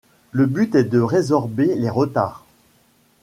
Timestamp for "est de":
0.73-0.99